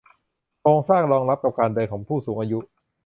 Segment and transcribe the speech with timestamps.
[0.61, 2.59] โครงสร้างรองรับกับการเดินของผู้สูงอายุ